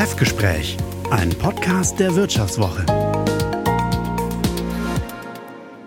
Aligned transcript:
Chefgespräch, 0.00 0.78
ein 1.10 1.28
Podcast 1.28 2.00
der 2.00 2.16
Wirtschaftswoche. 2.16 2.86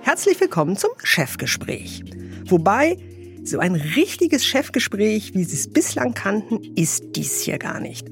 Herzlich 0.04 0.40
willkommen 0.40 0.78
zum 0.78 0.92
Chefgespräch. 1.04 2.04
Wobei, 2.46 3.00
so 3.44 3.58
ein 3.58 3.74
richtiges 3.74 4.46
Chefgespräch, 4.46 5.34
wie 5.34 5.44
Sie 5.44 5.56
es 5.56 5.68
bislang 5.68 6.14
kannten, 6.14 6.60
ist 6.76 7.16
dies 7.16 7.42
hier 7.42 7.58
gar 7.58 7.80
nicht. 7.80 8.08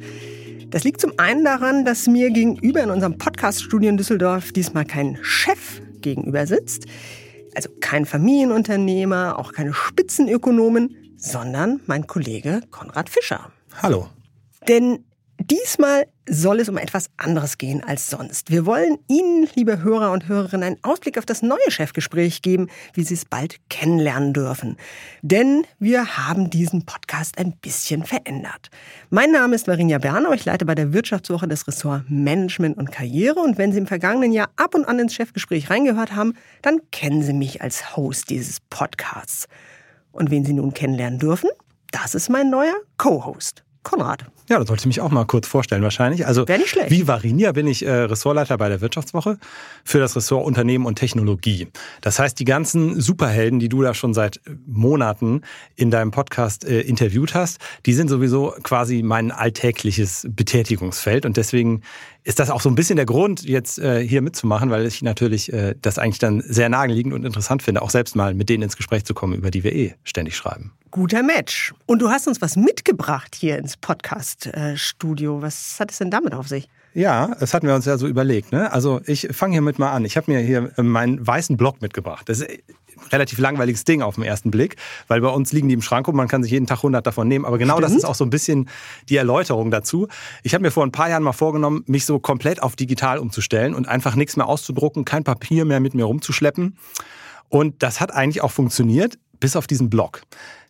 Das 0.71 0.83
liegt 0.83 1.01
zum 1.01 1.13
einen 1.19 1.45
daran, 1.45 1.85
dass 1.85 2.07
mir 2.07 2.31
gegenüber 2.31 2.81
in 2.81 2.89
unserem 2.89 3.19
Podcaststudio 3.19 3.91
in 3.91 3.97
Düsseldorf 3.97 4.51
diesmal 4.53 4.85
kein 4.85 5.19
Chef 5.21 5.83
gegenüber 6.01 6.47
sitzt, 6.47 6.87
also 7.53 7.69
kein 7.79 8.07
Familienunternehmer, 8.07 9.37
auch 9.37 9.53
keine 9.53 9.75
Spitzenökonomen, 9.75 11.13
sondern 11.15 11.79
mein 11.85 12.07
Kollege 12.07 12.61
Konrad 12.71 13.07
Fischer. 13.07 13.51
Hallo. 13.83 14.09
Denn 14.67 15.05
diesmal 15.49 16.07
soll 16.27 16.59
es 16.59 16.69
um 16.69 16.77
etwas 16.77 17.09
anderes 17.17 17.57
gehen 17.57 17.83
als 17.83 18.09
sonst. 18.09 18.51
Wir 18.51 18.65
wollen 18.65 18.97
Ihnen, 19.07 19.47
liebe 19.55 19.81
Hörer 19.81 20.11
und 20.11 20.27
Hörerinnen, 20.27 20.63
einen 20.63 20.83
Ausblick 20.83 21.17
auf 21.17 21.25
das 21.25 21.41
neue 21.41 21.69
Chefgespräch 21.69 22.41
geben, 22.41 22.67
wie 22.93 23.03
Sie 23.03 23.13
es 23.13 23.25
bald 23.25 23.57
kennenlernen 23.69 24.33
dürfen. 24.33 24.77
Denn 25.21 25.65
wir 25.79 26.17
haben 26.17 26.49
diesen 26.49 26.85
Podcast 26.85 27.37
ein 27.37 27.53
bisschen 27.57 28.03
verändert. 28.03 28.69
Mein 29.09 29.31
Name 29.31 29.55
ist 29.55 29.67
Marinia 29.67 29.97
Bernau, 29.97 30.31
ich 30.33 30.45
leite 30.45 30.65
bei 30.65 30.75
der 30.75 30.93
Wirtschaftswoche 30.93 31.47
das 31.47 31.67
Ressort 31.67 32.03
Management 32.09 32.77
und 32.77 32.91
Karriere 32.91 33.39
und 33.39 33.57
wenn 33.57 33.71
Sie 33.71 33.79
im 33.79 33.87
vergangenen 33.87 34.31
Jahr 34.31 34.49
ab 34.55 34.75
und 34.75 34.85
an 34.85 34.99
ins 34.99 35.15
Chefgespräch 35.15 35.69
reingehört 35.69 36.15
haben, 36.15 36.33
dann 36.61 36.79
kennen 36.91 37.23
Sie 37.23 37.33
mich 37.33 37.61
als 37.61 37.95
Host 37.95 38.29
dieses 38.29 38.59
Podcasts. 38.69 39.47
Und 40.11 40.29
wen 40.29 40.45
Sie 40.45 40.53
nun 40.53 40.73
kennenlernen 40.73 41.19
dürfen, 41.19 41.49
das 41.91 42.15
ist 42.15 42.29
mein 42.29 42.49
neuer 42.49 42.75
Co-Host. 42.97 43.63
Konrad. 43.83 44.25
Ja, 44.49 44.59
das 44.59 44.67
sollte 44.67 44.81
ich 44.81 44.87
mich 44.87 45.01
auch 45.01 45.11
mal 45.11 45.25
kurz 45.25 45.47
vorstellen 45.47 45.81
wahrscheinlich. 45.81 46.27
Also 46.27 46.47
Wäre 46.47 46.59
nicht 46.59 46.69
schlecht. 46.69 46.91
wie 46.91 47.07
Varinia 47.07 47.51
bin 47.53 47.67
ich 47.67 47.85
äh, 47.85 47.91
Ressortleiter 47.91 48.57
bei 48.57 48.69
der 48.69 48.81
Wirtschaftswoche 48.81 49.37
für 49.83 49.99
das 49.99 50.15
Ressort 50.15 50.45
Unternehmen 50.45 50.85
und 50.85 50.95
Technologie. 50.95 51.67
Das 52.01 52.19
heißt, 52.19 52.37
die 52.37 52.45
ganzen 52.45 52.99
Superhelden, 52.99 53.59
die 53.59 53.69
du 53.69 53.81
da 53.81 53.93
schon 53.93 54.13
seit 54.13 54.41
Monaten 54.67 55.41
in 55.75 55.89
deinem 55.89 56.11
Podcast 56.11 56.65
äh, 56.65 56.81
interviewt 56.81 57.33
hast, 57.33 57.59
die 57.85 57.93
sind 57.93 58.09
sowieso 58.09 58.53
quasi 58.61 59.03
mein 59.03 59.31
alltägliches 59.31 60.27
Betätigungsfeld 60.29 61.25
und 61.25 61.37
deswegen 61.37 61.81
ist 62.23 62.39
das 62.39 62.49
auch 62.51 62.61
so 62.61 62.69
ein 62.69 62.75
bisschen 62.75 62.97
der 62.97 63.05
Grund, 63.05 63.43
jetzt 63.43 63.79
äh, 63.79 64.05
hier 64.05 64.21
mitzumachen, 64.21 64.69
weil 64.69 64.85
ich 64.85 65.01
natürlich 65.01 65.51
äh, 65.51 65.75
das 65.81 65.97
eigentlich 65.97 66.19
dann 66.19 66.41
sehr 66.41 66.69
naheliegend 66.69 67.13
und 67.13 67.25
interessant 67.25 67.63
finde, 67.63 67.81
auch 67.81 67.89
selbst 67.89 68.15
mal 68.15 68.35
mit 68.35 68.49
denen 68.49 68.63
ins 68.63 68.77
Gespräch 68.77 69.05
zu 69.05 69.13
kommen, 69.13 69.33
über 69.33 69.49
die 69.49 69.63
wir 69.63 69.73
eh 69.73 69.95
ständig 70.03 70.35
schreiben. 70.35 70.73
Guter 70.91 71.23
Match. 71.23 71.73
Und 71.85 72.01
du 72.01 72.09
hast 72.09 72.27
uns 72.27 72.41
was 72.41 72.57
mitgebracht 72.57 73.33
hier 73.33 73.57
ins 73.57 73.70
Podcast-Studio. 73.77 75.41
Was 75.41 75.79
hat 75.79 75.91
es 75.91 75.97
denn 75.99 76.11
damit 76.11 76.33
auf 76.33 76.47
sich? 76.47 76.67
Ja, 76.93 77.35
das 77.39 77.53
hatten 77.53 77.67
wir 77.67 77.75
uns 77.75 77.85
ja 77.85 77.97
so 77.97 78.07
überlegt. 78.07 78.51
Ne? 78.51 78.71
Also 78.71 79.01
ich 79.05 79.29
fange 79.31 79.53
hiermit 79.53 79.79
mal 79.79 79.91
an. 79.91 80.03
Ich 80.03 80.17
habe 80.17 80.31
mir 80.31 80.39
hier 80.39 80.71
meinen 80.77 81.25
weißen 81.25 81.55
Block 81.55 81.81
mitgebracht. 81.81 82.27
Das 82.27 82.41
ist 82.41 82.49
ein 82.49 83.07
relativ 83.11 83.39
langweiliges 83.39 83.85
Ding 83.85 84.01
auf 84.01 84.15
den 84.15 84.25
ersten 84.25 84.51
Blick, 84.51 84.75
weil 85.07 85.21
bei 85.21 85.29
uns 85.29 85.53
liegen 85.53 85.69
die 85.69 85.73
im 85.73 85.81
Schrank 85.81 86.07
und 86.09 86.15
man 86.15 86.27
kann 86.27 86.43
sich 86.43 86.51
jeden 86.51 86.67
Tag 86.67 86.79
100 86.79 87.05
davon 87.05 87.29
nehmen. 87.29 87.45
Aber 87.45 87.57
genau 87.57 87.75
Stimmt. 87.75 87.85
das 87.85 87.97
ist 87.97 88.05
auch 88.05 88.15
so 88.15 88.25
ein 88.25 88.29
bisschen 88.29 88.67
die 89.07 89.15
Erläuterung 89.15 89.71
dazu. 89.71 90.09
Ich 90.43 90.53
habe 90.53 90.63
mir 90.63 90.71
vor 90.71 90.85
ein 90.85 90.91
paar 90.91 91.09
Jahren 91.09 91.23
mal 91.23 91.31
vorgenommen, 91.31 91.83
mich 91.87 92.05
so 92.05 92.19
komplett 92.19 92.61
auf 92.61 92.75
digital 92.75 93.19
umzustellen 93.19 93.73
und 93.73 93.87
einfach 93.87 94.15
nichts 94.15 94.35
mehr 94.35 94.47
auszudrucken, 94.47 95.05
kein 95.05 95.23
Papier 95.23 95.63
mehr 95.63 95.79
mit 95.79 95.93
mir 95.93 96.03
rumzuschleppen. 96.03 96.77
Und 97.47 97.83
das 97.83 98.01
hat 98.01 98.13
eigentlich 98.13 98.41
auch 98.41 98.51
funktioniert, 98.51 99.17
bis 99.39 99.55
auf 99.55 99.65
diesen 99.65 99.89
Block. 99.89 100.21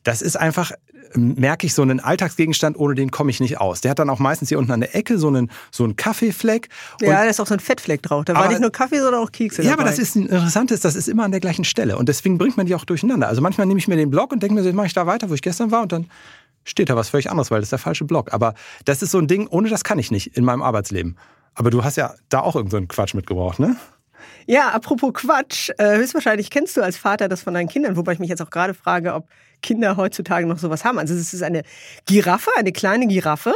Das 0.04 0.22
ist 0.22 0.36
einfach, 0.36 0.72
merke 1.16 1.68
ich, 1.68 1.74
so 1.74 1.82
einen 1.82 2.00
Alltagsgegenstand, 2.00 2.78
ohne 2.78 2.96
den 2.96 3.12
komme 3.12 3.30
ich 3.30 3.40
nicht 3.40 3.60
aus. 3.60 3.82
Der 3.82 3.92
hat 3.92 4.00
dann 4.00 4.10
auch 4.10 4.20
meistens 4.20 4.50
hier 4.50 4.58
unten 4.58 4.72
an 4.72 4.80
der 4.80 4.96
Ecke 4.96 5.18
so 5.20 5.28
einen, 5.28 5.52
so 5.72 5.84
einen 5.84 5.96
Kaffeefleck. 5.96 6.70
Ja, 7.02 7.24
da 7.24 7.24
ist 7.26 7.40
auch 7.40 7.48
so 7.48 7.54
ein 7.54 7.60
Fettfleck 7.60 8.02
drauf. 8.02 8.26
Da 8.26 8.34
war 8.34 8.42
Aber- 8.44 8.50
nicht 8.52 8.62
nur 8.62 8.72
Kaffee, 8.72 9.00
sondern 9.00 9.22
auch 9.24 9.32
Kekse 9.32 9.62
ja, 9.62 9.74
aber 9.74 9.84
dabei. 9.84 9.90
das 9.92 10.00
ist 10.00 10.16
ein 10.16 10.24
interessantes, 10.28 10.80
das 10.80 10.96
ist 10.96 11.08
immer 11.08 11.24
an 11.24 11.32
der 11.32 11.40
gleichen 11.40 11.66
Stelle. 11.66 11.98
Und 11.98 12.10
deswegen 12.10 12.38
bringt 12.38 12.58
man 12.58 12.66
die 12.66 12.76
auch 12.76 12.86
durcheinander. 12.86 13.28
Also 13.28 13.42
manchmal 13.42 13.68
nehme 13.68 13.80
ich 13.80 13.88
mir 13.88 13.96
den 13.98 14.10
Block 14.10 14.32
und 14.32 14.42
denke 14.42 14.56
mir, 14.56 14.62
so, 14.62 14.68
jetzt 14.70 14.76
mache 14.76 14.88
ich 14.88 14.94
da 14.94 15.06
weiter, 15.06 15.30
wo 15.30 15.34
ich 15.34 15.42
gestern 15.42 15.70
war 15.72 15.82
und 15.84 15.92
dann 15.92 16.08
steht 16.64 16.90
da 16.90 16.96
was 16.96 17.10
völlig 17.10 17.30
anderes, 17.30 17.52
weil 17.52 17.60
das 17.60 17.66
ist 17.68 17.72
der 17.72 17.80
falsche 17.80 18.06
Block. 18.06 18.34
Aber 18.34 18.54
das 18.86 19.02
ist 19.02 19.12
so 19.12 19.18
ein 19.20 19.28
Ding, 19.28 19.48
ohne 19.48 19.70
das 19.70 19.84
kann 19.84 20.00
ich 20.00 20.12
nicht 20.12 20.38
in 20.38 20.46
meinem 20.46 20.62
Arbeitsleben. 20.62 21.18
Aber 21.54 21.70
du 21.70 21.84
hast 21.84 21.98
ja 21.98 22.14
da 22.30 22.40
auch 22.40 22.56
irgendeinen 22.56 22.88
Quatsch 22.88 23.14
mitgebracht, 23.14 23.60
ne? 23.60 23.76
Ja, 24.46 24.70
apropos 24.70 25.14
Quatsch. 25.14 25.70
Äh, 25.78 25.98
höchstwahrscheinlich 25.98 26.50
kennst 26.50 26.78
du 26.78 26.82
als 26.82 26.98
Vater 26.98 27.28
das 27.30 27.42
von 27.44 27.54
deinen 27.54 27.68
Kindern, 27.70 27.96
wobei 27.96 28.14
ich 28.14 28.20
mich 28.20 28.30
jetzt 28.30 28.42
auch 28.42 28.50
gerade 28.50 28.74
frage, 28.74 29.14
ob 29.14 29.28
Kinder 29.62 29.96
heutzutage 29.98 30.48
noch 30.48 30.58
sowas 30.58 30.84
haben. 30.84 30.98
Also 30.98 31.14
es 31.14 31.34
ist 31.34 31.44
eine 31.44 31.62
Giraffe, 32.08 32.50
eine 32.58 32.72
kleine 32.72 33.08
Giraffe. 33.08 33.54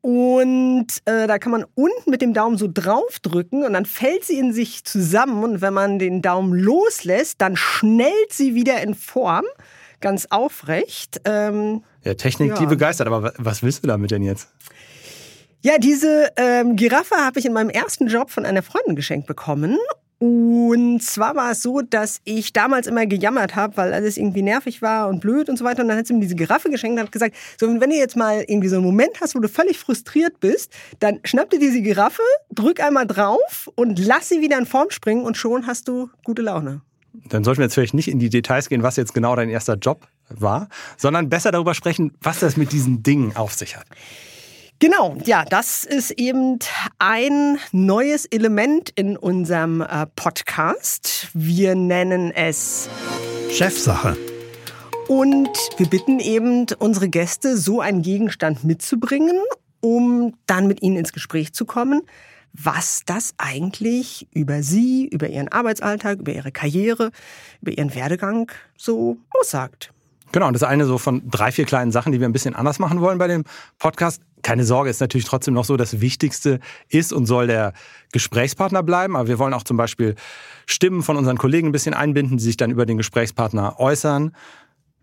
Und 0.00 0.86
äh, 1.04 1.26
da 1.26 1.38
kann 1.38 1.52
man 1.52 1.64
unten 1.74 2.10
mit 2.10 2.22
dem 2.22 2.32
Daumen 2.34 2.56
so 2.58 2.68
draufdrücken 2.72 3.64
und 3.64 3.72
dann 3.72 3.84
fällt 3.86 4.24
sie 4.24 4.38
in 4.38 4.52
sich 4.52 4.84
zusammen. 4.84 5.42
Und 5.44 5.60
wenn 5.60 5.74
man 5.74 5.98
den 5.98 6.22
Daumen 6.22 6.54
loslässt, 6.54 7.40
dann 7.40 7.56
schnellt 7.56 8.32
sie 8.32 8.54
wieder 8.54 8.80
in 8.82 8.94
Form, 8.94 9.44
ganz 10.00 10.26
aufrecht. 10.30 11.20
Ähm, 11.24 11.82
Ja, 12.04 12.14
Technik, 12.14 12.54
die 12.56 12.62
Ja. 12.64 12.68
begeistert. 12.68 13.06
Aber 13.06 13.22
wa- 13.24 13.32
was 13.38 13.62
willst 13.62 13.82
du 13.84 13.88
damit 13.88 14.10
denn 14.10 14.22
jetzt? 14.22 14.48
Ja, 15.60 15.78
diese 15.78 16.30
ähm, 16.36 16.76
Giraffe 16.76 17.16
habe 17.16 17.40
ich 17.40 17.46
in 17.46 17.52
meinem 17.52 17.70
ersten 17.70 18.06
Job 18.06 18.30
von 18.30 18.46
einer 18.46 18.62
Freundin 18.62 18.94
geschenkt 18.94 19.26
bekommen. 19.26 19.76
Und 20.20 21.00
zwar 21.00 21.36
war 21.36 21.52
es 21.52 21.62
so, 21.62 21.80
dass 21.80 22.20
ich 22.24 22.52
damals 22.52 22.86
immer 22.88 23.06
gejammert 23.06 23.54
habe, 23.54 23.76
weil 23.76 23.92
alles 23.92 24.16
irgendwie 24.16 24.42
nervig 24.42 24.82
war 24.82 25.08
und 25.08 25.20
blöd 25.20 25.48
und 25.48 25.56
so 25.56 25.64
weiter. 25.64 25.82
Und 25.82 25.88
dann 25.88 25.98
hat 25.98 26.06
sie 26.06 26.14
mir 26.14 26.20
diese 26.20 26.34
Giraffe 26.34 26.70
geschenkt 26.70 26.98
und 26.98 27.06
hat 27.06 27.12
gesagt, 27.12 27.36
so, 27.56 27.68
wenn 27.68 27.90
du 27.90 27.96
jetzt 27.96 28.16
mal 28.16 28.44
irgendwie 28.46 28.68
so 28.68 28.76
einen 28.76 28.84
Moment 28.84 29.20
hast, 29.20 29.34
wo 29.36 29.40
du 29.40 29.48
völlig 29.48 29.78
frustriert 29.78 30.40
bist, 30.40 30.72
dann 30.98 31.20
schnapp 31.24 31.50
dir 31.50 31.60
diese 31.60 31.82
Giraffe, 31.82 32.22
drück 32.52 32.80
einmal 32.80 33.06
drauf 33.06 33.70
und 33.76 33.98
lass 33.98 34.28
sie 34.28 34.40
wieder 34.40 34.58
in 34.58 34.66
Form 34.66 34.90
springen 34.90 35.24
und 35.24 35.36
schon 35.36 35.66
hast 35.66 35.86
du 35.88 36.08
gute 36.24 36.42
Laune. 36.42 36.82
Dann 37.28 37.42
sollten 37.42 37.58
wir 37.58 37.66
jetzt 37.66 37.74
vielleicht 37.74 37.94
nicht 37.94 38.08
in 38.08 38.18
die 38.18 38.30
Details 38.30 38.68
gehen, 38.68 38.82
was 38.82 38.96
jetzt 38.96 39.14
genau 39.14 39.34
dein 39.34 39.48
erster 39.48 39.74
Job 39.74 40.06
war, 40.28 40.68
sondern 40.96 41.28
besser 41.28 41.52
darüber 41.52 41.74
sprechen, 41.74 42.12
was 42.20 42.40
das 42.40 42.56
mit 42.56 42.72
diesen 42.72 43.02
Dingen 43.02 43.36
auf 43.36 43.54
sich 43.54 43.76
hat. 43.76 43.86
Genau, 44.80 45.16
ja, 45.24 45.44
das 45.44 45.82
ist 45.82 46.12
eben 46.12 46.60
ein 47.00 47.58
neues 47.72 48.26
Element 48.26 48.90
in 48.90 49.16
unserem 49.16 49.80
äh, 49.80 50.06
Podcast. 50.14 51.30
Wir 51.34 51.74
nennen 51.74 52.30
es 52.30 52.88
Chefsache. 53.50 54.16
und 55.08 55.50
wir 55.78 55.88
bitten 55.88 56.20
eben 56.20 56.66
unsere 56.78 57.08
Gäste, 57.08 57.56
so 57.56 57.80
einen 57.80 58.02
Gegenstand 58.02 58.62
mitzubringen, 58.62 59.40
um 59.80 60.34
dann 60.46 60.68
mit 60.68 60.80
ihnen 60.80 60.96
ins 60.96 61.12
Gespräch 61.12 61.52
zu 61.52 61.64
kommen, 61.64 62.02
was 62.52 63.02
das 63.04 63.34
eigentlich 63.36 64.28
über 64.32 64.62
sie, 64.62 65.08
über 65.08 65.28
ihren 65.28 65.48
Arbeitsalltag, 65.48 66.20
über 66.20 66.32
ihre 66.32 66.52
Karriere, 66.52 67.10
über 67.62 67.72
ihren 67.72 67.96
Werdegang 67.96 68.48
so 68.76 69.16
aussagt. 69.40 69.92
Genau, 70.30 70.46
und 70.46 70.52
das 70.52 70.62
eine 70.62 70.84
so 70.84 70.98
von 70.98 71.22
drei, 71.28 71.50
vier 71.50 71.64
kleinen 71.64 71.90
Sachen, 71.90 72.12
die 72.12 72.20
wir 72.20 72.28
ein 72.28 72.32
bisschen 72.32 72.54
anders 72.54 72.78
machen 72.78 73.00
wollen 73.00 73.18
bei 73.18 73.26
dem 73.26 73.42
Podcast. 73.78 74.22
Keine 74.42 74.64
Sorge, 74.64 74.90
ist 74.90 75.00
natürlich 75.00 75.26
trotzdem 75.26 75.54
noch 75.54 75.64
so, 75.64 75.76
das 75.76 76.00
Wichtigste 76.00 76.60
ist 76.88 77.12
und 77.12 77.26
soll 77.26 77.46
der 77.46 77.72
Gesprächspartner 78.12 78.82
bleiben. 78.82 79.16
Aber 79.16 79.28
wir 79.28 79.38
wollen 79.38 79.54
auch 79.54 79.64
zum 79.64 79.76
Beispiel 79.76 80.14
Stimmen 80.66 81.02
von 81.02 81.16
unseren 81.16 81.38
Kollegen 81.38 81.68
ein 81.68 81.72
bisschen 81.72 81.94
einbinden, 81.94 82.38
die 82.38 82.44
sich 82.44 82.56
dann 82.56 82.70
über 82.70 82.86
den 82.86 82.96
Gesprächspartner 82.96 83.78
äußern. 83.78 84.32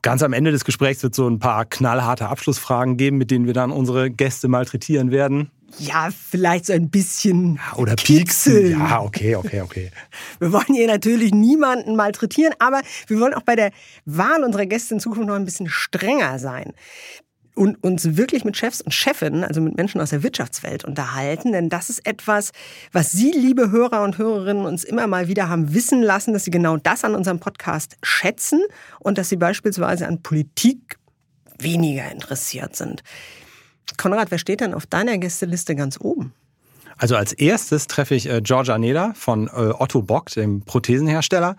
Ganz 0.01 0.22
am 0.22 0.34
Ende 0.34 0.51
des 0.51 0.66
Gesprächs 0.66 1.01
wird 1.01 1.16
so 1.16 1.28
ein 1.28 1.40
paar 1.40 1.66
knallharte 1.66 2.28
Abschlussfragen 2.29 2.96
geben, 2.96 3.18
mit 3.18 3.31
denen 3.31 3.47
wir 3.47 3.53
dann 3.53 3.72
unsere 3.72 4.12
Gäste 4.12 4.47
malträtieren 4.47 5.09
werden. 5.09 5.50
Ja, 5.79 6.09
vielleicht 6.12 6.67
so 6.67 6.73
ein 6.73 6.90
bisschen 6.90 7.59
Oder 7.75 7.96
Kitzeln. 7.96 8.19
pieksen. 8.19 8.79
Ja, 8.79 9.02
okay, 9.02 9.35
okay, 9.35 9.62
okay. 9.62 9.91
Wir 10.40 10.53
wollen 10.53 10.73
hier 10.73 10.88
natürlich 10.88 11.34
niemanden 11.34 11.96
malträtieren, 11.96 12.53
aber 12.59 12.81
wir 13.07 13.19
wollen 13.19 13.34
auch 13.34 13.41
bei 13.41 13.56
der 13.56 13.72
Wahl 14.06 14.44
unserer 14.44 14.67
Gäste 14.67 14.94
in 14.94 15.00
Zukunft 15.00 15.28
noch 15.28 15.35
ein 15.35 15.44
bisschen 15.46 15.67
strenger 15.67 16.38
sein 16.40 16.73
und 17.55 17.81
uns 17.83 18.17
wirklich 18.17 18.45
mit 18.45 18.57
Chefs 18.57 18.81
und 18.81 18.93
Chefinnen, 18.93 19.43
also 19.43 19.61
mit 19.61 19.75
Menschen 19.75 20.02
aus 20.02 20.11
der 20.11 20.23
Wirtschaftswelt 20.23 20.84
unterhalten, 20.84 21.52
denn 21.53 21.69
das 21.69 21.90
ist 21.90 22.05
etwas, 22.05 22.52
was 22.91 23.11
Sie, 23.11 23.31
liebe 23.31 23.72
Hörer 23.72 24.03
und 24.03 24.17
Hörerinnen, 24.17 24.66
uns 24.66 24.84
immer 24.84 25.07
mal 25.07 25.28
wieder 25.28 25.49
haben 25.49 25.73
wissen 25.73 26.03
lassen, 26.03 26.34
dass 26.34 26.43
Sie 26.43 26.52
genau 26.52 26.78
das 26.78 27.03
an 27.03 27.16
unserem 27.16 27.40
Podcast 27.40 27.97
schätzen 28.03 28.61
und 28.99 29.17
dass 29.17 29.29
Sie 29.29 29.37
beispielsweise 29.37 30.07
an 30.07 30.22
Politik 30.22 30.97
weniger 31.57 32.11
interessiert 32.11 32.75
sind. 32.75 33.02
Konrad, 33.97 34.31
wer 34.31 34.37
steht 34.37 34.61
denn 34.61 34.73
auf 34.73 34.85
deiner 34.85 35.17
Gästeliste 35.17 35.75
ganz 35.75 35.99
oben? 35.99 36.34
Also 36.97 37.15
als 37.15 37.33
erstes 37.33 37.87
treffe 37.87 38.15
ich 38.15 38.29
äh, 38.29 38.41
Georgia 38.41 38.77
Neder 38.77 39.13
von 39.15 39.47
äh, 39.47 39.51
Otto 39.51 40.01
Bock, 40.01 40.29
dem 40.31 40.61
Prothesenhersteller. 40.61 41.55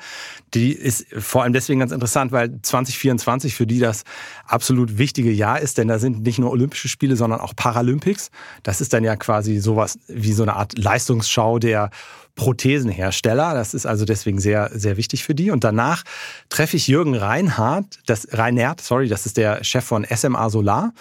Die 0.54 0.72
ist 0.72 1.06
vor 1.18 1.42
allem 1.42 1.52
deswegen 1.52 1.80
ganz 1.80 1.92
interessant, 1.92 2.32
weil 2.32 2.60
2024 2.62 3.54
für 3.54 3.66
die 3.66 3.78
das 3.78 4.04
absolut 4.46 4.98
wichtige 4.98 5.30
Jahr 5.30 5.60
ist, 5.60 5.78
denn 5.78 5.88
da 5.88 5.98
sind 5.98 6.22
nicht 6.22 6.38
nur 6.38 6.50
Olympische 6.50 6.88
Spiele, 6.88 7.16
sondern 7.16 7.40
auch 7.40 7.54
Paralympics. 7.54 8.30
Das 8.62 8.80
ist 8.80 8.92
dann 8.92 9.04
ja 9.04 9.16
quasi 9.16 9.58
sowas 9.58 9.98
wie 10.08 10.32
so 10.32 10.42
eine 10.42 10.54
Art 10.54 10.78
Leistungsschau 10.78 11.58
der 11.58 11.90
Prothesenhersteller. 12.36 13.54
Das 13.54 13.74
ist 13.74 13.86
also 13.86 14.04
deswegen 14.04 14.38
sehr, 14.38 14.70
sehr 14.72 14.96
wichtig 14.96 15.24
für 15.24 15.34
die. 15.34 15.50
Und 15.50 15.64
danach 15.64 16.04
treffe 16.50 16.76
ich 16.76 16.86
Jürgen 16.86 17.16
Reinhardt, 17.16 17.98
das, 18.06 18.28
Reinhardt, 18.30 18.80
sorry, 18.80 19.08
das 19.08 19.26
ist 19.26 19.38
der 19.38 19.64
Chef 19.64 19.84
von 19.84 20.04
SMA 20.04 20.48
Solar. 20.50 20.92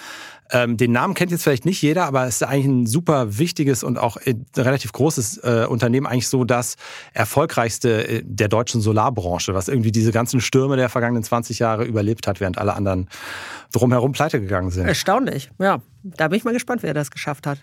Ähm, 0.51 0.77
den 0.77 0.91
Namen 0.91 1.15
kennt 1.15 1.31
jetzt 1.31 1.43
vielleicht 1.43 1.65
nicht 1.65 1.81
jeder, 1.81 2.05
aber 2.05 2.25
es 2.25 2.35
ist 2.35 2.43
eigentlich 2.43 2.65
ein 2.65 2.85
super 2.85 3.39
wichtiges 3.39 3.83
und 3.83 3.97
auch 3.97 4.17
äh, 4.17 4.35
relativ 4.55 4.91
großes 4.91 5.37
äh, 5.39 5.65
Unternehmen, 5.67 6.05
eigentlich 6.05 6.27
so 6.27 6.43
das 6.43 6.75
erfolgreichste 7.13 8.07
äh, 8.07 8.21
der 8.23 8.47
deutschen 8.47 8.79
Solarbranche, 8.81 9.55
was 9.55 9.67
irgendwie 9.67 9.91
diese 9.91 10.11
ganzen 10.11 10.41
Stürme 10.41 10.75
der 10.75 10.89
vergangenen 10.89 11.23
20 11.23 11.59
Jahre 11.59 11.85
überlebt 11.85 12.27
hat, 12.27 12.39
während 12.39 12.57
alle 12.59 12.75
anderen 12.75 13.09
drumherum 13.71 14.11
pleite 14.11 14.39
gegangen 14.39 14.69
sind. 14.69 14.87
Erstaunlich, 14.87 15.49
ja. 15.59 15.81
Da 16.03 16.27
bin 16.27 16.37
ich 16.37 16.43
mal 16.43 16.53
gespannt, 16.53 16.83
wer 16.83 16.93
das 16.93 17.09
geschafft 17.09 17.47
hat. 17.47 17.57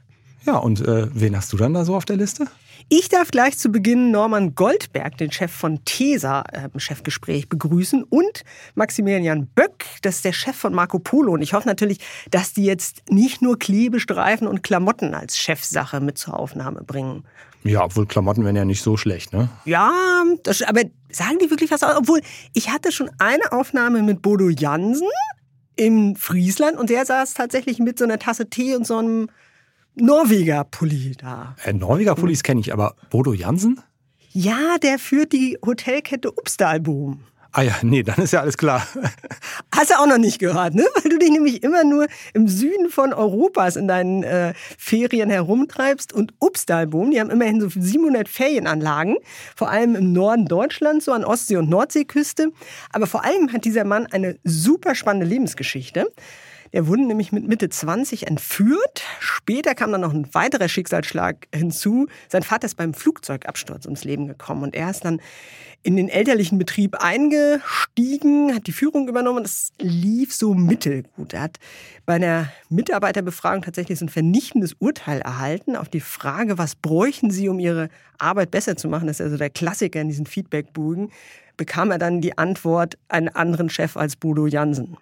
Ja, 0.44 0.56
und 0.56 0.80
äh, 0.80 1.06
wen 1.12 1.36
hast 1.36 1.52
du 1.52 1.56
dann 1.56 1.74
da 1.74 1.84
so 1.84 1.94
auf 1.94 2.04
der 2.04 2.16
Liste? 2.16 2.46
Ich 2.88 3.08
darf 3.08 3.30
gleich 3.30 3.56
zu 3.56 3.70
Beginn 3.70 4.10
Norman 4.10 4.54
Goldberg, 4.54 5.16
den 5.16 5.30
Chef 5.30 5.52
von 5.52 5.84
TESA, 5.84 6.42
im 6.74 6.80
Chefgespräch 6.80 7.48
begrüßen 7.48 8.02
und 8.02 8.42
Maximilian 8.74 9.46
Böck, 9.46 9.86
das 10.02 10.16
ist 10.16 10.24
der 10.24 10.32
Chef 10.32 10.56
von 10.56 10.74
Marco 10.74 10.98
Polo. 10.98 11.32
Und 11.32 11.42
ich 11.42 11.54
hoffe 11.54 11.68
natürlich, 11.68 11.98
dass 12.30 12.52
die 12.52 12.64
jetzt 12.64 13.02
nicht 13.08 13.40
nur 13.40 13.58
Klebestreifen 13.58 14.46
und 14.46 14.62
Klamotten 14.62 15.14
als 15.14 15.38
Chefsache 15.38 16.00
mit 16.00 16.18
zur 16.18 16.38
Aufnahme 16.38 16.82
bringen. 16.82 17.24
Ja, 17.64 17.84
obwohl 17.84 18.06
Klamotten 18.06 18.44
wären 18.44 18.56
ja 18.56 18.64
nicht 18.64 18.82
so 18.82 18.96
schlecht, 18.96 19.32
ne? 19.32 19.48
Ja, 19.64 19.92
das, 20.42 20.62
aber 20.62 20.82
sagen 21.10 21.38
die 21.40 21.48
wirklich 21.50 21.70
was? 21.70 21.82
Obwohl, 21.84 22.20
ich 22.52 22.70
hatte 22.70 22.90
schon 22.90 23.10
eine 23.18 23.52
Aufnahme 23.52 24.02
mit 24.02 24.20
Bodo 24.20 24.48
Jansen 24.48 25.08
im 25.76 26.16
Friesland 26.16 26.76
und 26.76 26.90
der 26.90 27.06
saß 27.06 27.34
tatsächlich 27.34 27.78
mit 27.78 27.98
so 27.98 28.04
einer 28.04 28.18
Tasse 28.18 28.50
Tee 28.50 28.74
und 28.74 28.86
so 28.86 28.98
einem 28.98 29.28
Norweger 29.94 30.64
Pulli 30.64 31.14
da. 31.18 31.56
Äh, 31.64 31.72
Norweger 31.72 32.14
Pullis 32.14 32.42
kenne 32.42 32.60
ich, 32.60 32.72
aber 32.72 32.94
Bodo 33.10 33.34
Jansen? 33.34 33.80
Ja, 34.30 34.78
der 34.82 34.98
führt 34.98 35.32
die 35.32 35.58
Hotelkette 35.64 36.30
Upstalboom. 36.32 37.24
Ah 37.54 37.60
ja, 37.60 37.74
nee, 37.82 38.02
dann 38.02 38.16
ist 38.16 38.32
ja 38.32 38.40
alles 38.40 38.56
klar. 38.56 38.86
Hast 39.76 39.90
du 39.90 39.98
auch 39.98 40.06
noch 40.06 40.16
nicht 40.16 40.38
gehört, 40.38 40.74
ne? 40.74 40.86
Weil 40.94 41.10
du 41.10 41.18
dich 41.18 41.30
nämlich 41.30 41.62
immer 41.62 41.84
nur 41.84 42.06
im 42.32 42.48
Süden 42.48 42.88
von 42.88 43.12
Europas 43.12 43.76
in 43.76 43.86
deinen 43.86 44.22
äh, 44.22 44.54
Ferien 44.78 45.28
herumtreibst. 45.28 46.14
Und 46.14 46.32
Upstalboom, 46.40 47.10
die 47.10 47.20
haben 47.20 47.28
immerhin 47.28 47.60
so 47.60 47.68
700 47.68 48.26
Ferienanlagen, 48.26 49.18
vor 49.54 49.68
allem 49.68 49.94
im 49.96 50.14
Norden 50.14 50.46
Deutschlands, 50.46 51.04
so 51.04 51.12
an 51.12 51.26
Ostsee- 51.26 51.58
und 51.58 51.68
Nordseeküste. 51.68 52.52
Aber 52.90 53.06
vor 53.06 53.22
allem 53.22 53.52
hat 53.52 53.66
dieser 53.66 53.84
Mann 53.84 54.06
eine 54.06 54.38
super 54.44 54.94
spannende 54.94 55.26
Lebensgeschichte. 55.26 56.10
Er 56.74 56.86
wurde 56.86 57.02
nämlich 57.02 57.32
mit 57.32 57.46
Mitte 57.46 57.68
20 57.68 58.26
entführt. 58.26 59.02
Später 59.20 59.74
kam 59.74 59.92
dann 59.92 60.00
noch 60.00 60.14
ein 60.14 60.32
weiterer 60.32 60.68
Schicksalsschlag 60.68 61.46
hinzu. 61.54 62.06
Sein 62.28 62.42
Vater 62.42 62.64
ist 62.64 62.76
beim 62.76 62.94
Flugzeugabsturz 62.94 63.84
ums 63.84 64.04
Leben 64.04 64.26
gekommen 64.26 64.62
und 64.62 64.74
er 64.74 64.88
ist 64.88 65.04
dann 65.04 65.20
in 65.82 65.96
den 65.96 66.08
elterlichen 66.08 66.58
Betrieb 66.58 66.96
eingestiegen, 66.96 68.54
hat 68.54 68.66
die 68.66 68.72
Führung 68.72 69.06
übernommen. 69.06 69.42
Das 69.42 69.72
lief 69.80 70.34
so 70.34 70.54
mittelgut. 70.54 71.34
Er 71.34 71.42
hat 71.42 71.58
bei 72.06 72.14
einer 72.14 72.50
Mitarbeiterbefragung 72.70 73.62
tatsächlich 73.62 73.98
so 73.98 74.06
ein 74.06 74.08
vernichtendes 74.08 74.74
Urteil 74.78 75.20
erhalten 75.20 75.76
auf 75.76 75.90
die 75.90 76.00
Frage, 76.00 76.56
was 76.56 76.74
bräuchten 76.74 77.30
Sie, 77.30 77.50
um 77.50 77.58
Ihre 77.58 77.90
Arbeit 78.16 78.50
besser 78.50 78.78
zu 78.78 78.88
machen. 78.88 79.08
Das 79.08 79.20
ist 79.20 79.26
also 79.26 79.36
der 79.36 79.50
Klassiker 79.50 80.00
in 80.00 80.08
diesen 80.08 80.24
Feedbackbogen. 80.24 81.10
Bekam 81.58 81.90
er 81.90 81.98
dann 81.98 82.22
die 82.22 82.38
Antwort, 82.38 82.96
einen 83.08 83.28
anderen 83.28 83.68
Chef 83.68 83.98
als 83.98 84.16
Bodo 84.16 84.46
Jansen. 84.46 84.96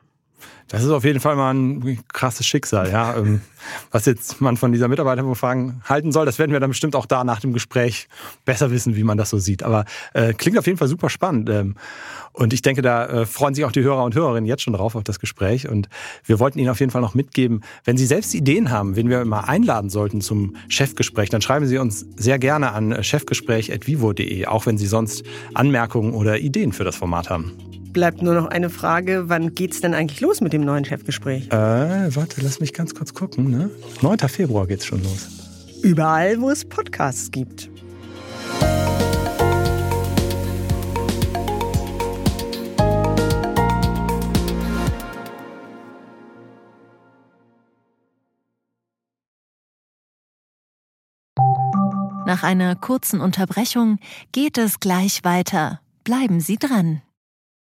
Das 0.68 0.84
ist 0.84 0.90
auf 0.90 1.04
jeden 1.04 1.20
Fall 1.20 1.34
mal 1.34 1.52
ein 1.52 1.98
krasses 2.12 2.46
Schicksal, 2.46 2.90
ja. 2.90 3.16
Ähm, 3.16 3.40
was 3.90 4.06
jetzt 4.06 4.40
man 4.40 4.56
von 4.56 4.72
dieser 4.72 4.88
Mitarbeiterbefragung 4.88 5.82
halten 5.84 6.12
soll, 6.12 6.26
das 6.26 6.38
werden 6.38 6.52
wir 6.52 6.60
dann 6.60 6.70
bestimmt 6.70 6.94
auch 6.94 7.06
da 7.06 7.24
nach 7.24 7.40
dem 7.40 7.52
Gespräch 7.52 8.08
besser 8.44 8.70
wissen, 8.70 8.96
wie 8.96 9.02
man 9.02 9.18
das 9.18 9.30
so 9.30 9.38
sieht. 9.38 9.62
Aber 9.62 9.84
äh, 10.14 10.32
klingt 10.32 10.58
auf 10.58 10.66
jeden 10.66 10.78
Fall 10.78 10.88
super 10.88 11.10
spannend. 11.10 11.50
Ähm, 11.50 11.74
und 12.32 12.52
ich 12.52 12.62
denke, 12.62 12.82
da 12.82 13.06
äh, 13.06 13.26
freuen 13.26 13.54
sich 13.54 13.64
auch 13.64 13.72
die 13.72 13.82
Hörer 13.82 14.04
und 14.04 14.14
Hörerinnen 14.14 14.46
jetzt 14.46 14.62
schon 14.62 14.72
drauf 14.72 14.94
auf 14.94 15.02
das 15.02 15.18
Gespräch. 15.18 15.68
Und 15.68 15.88
wir 16.24 16.38
wollten 16.38 16.58
Ihnen 16.58 16.70
auf 16.70 16.80
jeden 16.80 16.92
Fall 16.92 17.02
noch 17.02 17.14
mitgeben, 17.14 17.62
wenn 17.84 17.96
Sie 17.96 18.06
selbst 18.06 18.34
Ideen 18.34 18.70
haben, 18.70 18.96
wen 18.96 19.08
wir 19.08 19.24
mal 19.24 19.40
einladen 19.40 19.90
sollten 19.90 20.20
zum 20.20 20.54
Chefgespräch, 20.68 21.28
dann 21.30 21.42
schreiben 21.42 21.66
Sie 21.66 21.78
uns 21.78 22.06
sehr 22.16 22.38
gerne 22.38 22.72
an 22.72 23.02
chefgespräch.vivo.de, 23.02 24.46
auch 24.46 24.66
wenn 24.66 24.78
Sie 24.78 24.86
sonst 24.86 25.24
Anmerkungen 25.54 26.14
oder 26.14 26.38
Ideen 26.38 26.72
für 26.72 26.84
das 26.84 26.96
Format 26.96 27.28
haben 27.30 27.69
bleibt 27.92 28.22
nur 28.22 28.34
noch 28.34 28.46
eine 28.46 28.70
Frage, 28.70 29.24
wann 29.28 29.54
geht's 29.54 29.80
denn 29.80 29.94
eigentlich 29.94 30.20
los 30.20 30.40
mit 30.40 30.52
dem 30.52 30.62
neuen 30.62 30.84
Chefgespräch? 30.84 31.48
Äh, 31.48 32.14
warte, 32.14 32.40
lass 32.40 32.60
mich 32.60 32.72
ganz 32.72 32.94
kurz 32.94 33.14
gucken. 33.14 33.50
Ne? 33.50 33.70
9. 34.02 34.18
Februar 34.28 34.66
geht's 34.66 34.86
schon 34.86 35.02
los. 35.02 35.28
Überall, 35.82 36.40
wo 36.40 36.50
es 36.50 36.64
Podcasts 36.64 37.30
gibt. 37.30 37.70
Nach 52.26 52.44
einer 52.44 52.76
kurzen 52.76 53.20
Unterbrechung 53.20 53.98
geht 54.30 54.56
es 54.56 54.78
gleich 54.78 55.24
weiter. 55.24 55.80
Bleiben 56.04 56.38
Sie 56.38 56.58
dran. 56.58 57.02